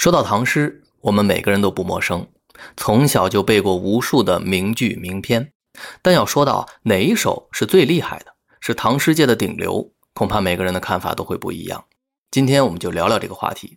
[0.00, 2.26] 说到唐诗，我们每个人都不陌生，
[2.74, 5.52] 从小就背过无数的名句名篇。
[6.00, 11.84] 但要说到哪一首是最厉害的，是唐诗界的顶流，恐怕每个人的看法都会不一样。
[12.30, 13.76] 今天我们就聊聊这个话题。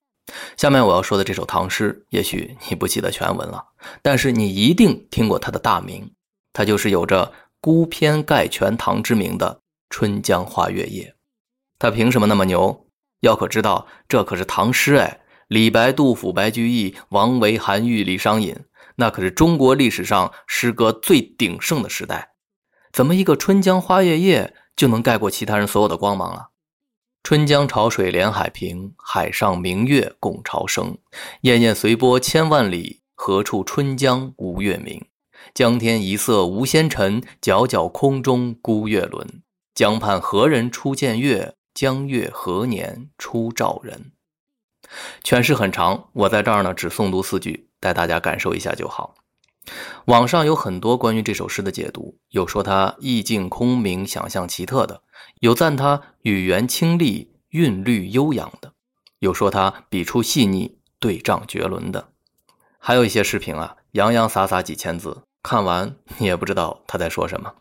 [0.55, 3.61] 下面我要说的这首唐诗，也许你不记得全文了，
[4.01, 6.09] 但是你一定听过它的大名，
[6.53, 9.55] 它就是有着“孤篇盖全唐”之名的
[9.89, 11.03] 《春江花月夜》。
[11.77, 12.87] 它凭什么那么牛？
[13.19, 15.19] 要可知道，这可是唐诗哎。
[15.47, 18.55] 李白、杜甫、白居易、王维、韩愈、李商隐，
[18.95, 22.33] 那可是中国历史上诗歌最鼎盛的时代。
[22.91, 26.47] 怎么一个《春江花月夜》就能盖过其他人所有的光芒啊？
[27.23, 30.97] 春江潮水连海平，海上明月共潮生。
[31.41, 35.05] 滟滟随波千万里，何处春江无月明？
[35.53, 39.41] 江天一色无纤尘，皎皎空中孤月轮。
[39.73, 41.55] 江畔何人初见月？
[41.73, 44.11] 江月何年初照人？
[45.23, 49.15] 全诗很长，我在这儿呢只诵读四句，带大家感受一下就好。
[50.05, 55.01] 网上有很多关于这首诗的解读，有说它意境空明、想象奇特的，
[55.39, 58.73] 有赞它语言清丽、韵律悠扬的，
[59.19, 62.09] 有说它笔触细腻、对仗绝伦的，
[62.77, 67.53] 还有一些诗评啊，洋洋洒洒几千字，看完你也不知道他在说什么。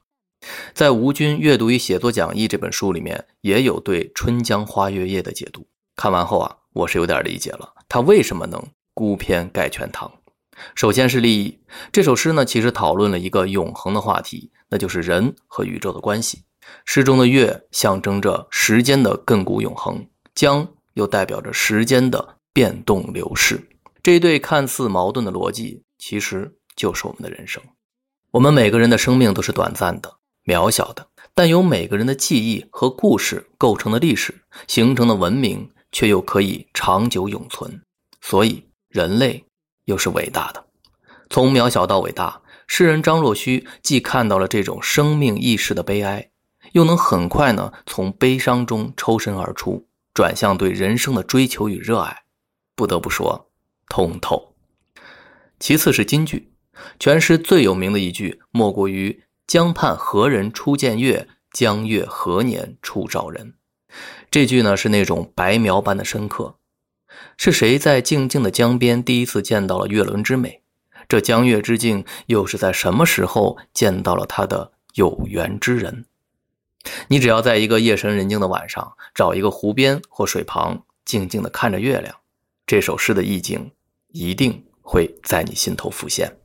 [0.75, 6.57] 在吴军阅读与写作讲义这本书里面，也有对《春江花月夜》的解读，看完后啊。
[6.73, 8.63] 我是有点理解了，他为什么能
[8.95, 10.11] 孤篇盖全唐？
[10.75, 11.59] 首先是利益。
[11.91, 16.45] 这首诗呢，其实讨论了一个永恒的话题，那就是人和宇宙的关系。
[16.87, 23.69] 诗中的月象征着时间的亘古永恒，江又代表着时间的变动流逝。
[24.03, 27.63] 这一对看似矛盾的逻辑，其实就是我们的人生。
[28.31, 35.71] 我们每个人的生命都是短暂的、渺小的，但由每个人的记忆和故事构成的历史形成的文明。
[35.93, 37.83] 却又可以长久永存，
[38.21, 39.45] 所以人类
[39.85, 40.67] 又是伟大的。
[41.31, 46.31] 从渺小到伟大，诗人张若虚既看到了这种生命意识的悲哀，
[46.73, 52.25] 又能很快呢从悲伤中抽身而出，转向对人生的追求与热爱。
[52.75, 53.51] 不得不说，
[53.89, 54.57] 通透。
[55.61, 56.53] 其次是金句，
[56.99, 61.29] 全诗最有名的一句莫过于“江畔何人初见月？
[61.53, 63.55] 江月何年初照人？”
[64.33, 66.57] 这句呢是那种白描般的深刻，
[67.37, 70.63] 是谁在静静的江边第一次见到了月轮之美？
[71.07, 76.07] 这江月之境又是在什么时候见到了他的有缘之人？
[77.09, 82.17] 你只要在一个夜深人静的晚上，找一个湖边或水旁，静静的看着月亮，
[82.67, 83.71] 这首诗的意境
[84.13, 86.39] 一定会在你心头浮现。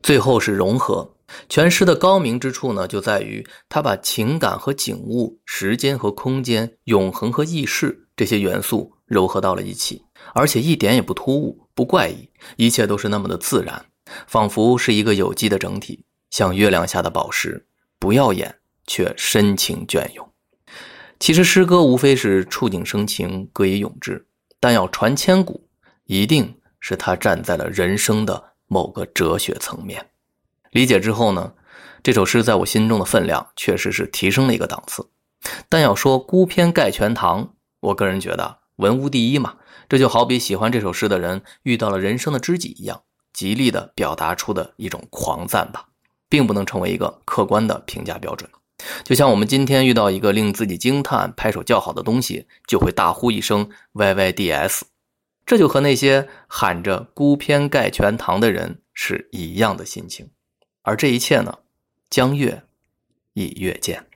[0.00, 1.16] 最后是融合。
[1.48, 10.02] 全诗的高明之处呢，就在于他把情感和景物、时间和空间、永恒和易逝这些元素糅合到了一起，
[10.34, 13.84] 而且一点也不突兀、不怪异，一切都是那么的自然，
[14.26, 17.66] 仿佛是一个有机的整体，像月亮下的宝石，
[17.98, 18.54] 不耀眼
[18.86, 20.26] 却深情隽永。
[21.20, 24.24] 其实诗歌无非是触景生情、歌以咏志，
[24.60, 25.68] 但要传千古，
[26.04, 30.04] 一定是他站在了人生的某个哲学层面。
[30.70, 31.52] 理解之后呢，
[32.02, 35.08] 这首诗在我心中的分量确实是提升了一个档次。
[35.68, 39.56] 但要说孤篇盖全唐，我个人觉得文无第一嘛。
[39.88, 43.02] 这就好比喜欢这首诗的人遇到了人生的知己一样，
[43.32, 45.86] 极力的表达出的一种狂赞吧，
[46.28, 48.50] 并不能成为一个客观的评价标准。
[49.02, 54.82] 就像我们今天遇到一个令自己惊叹、拍手叫好的东西，就会大呼一声 “yyds”，
[55.46, 60.28] 这就和那些喊着孤篇盖全唐的人是一样的心情。
[60.88, 61.58] 而这一切呢，
[62.08, 62.62] 江月
[63.34, 64.07] 已月见。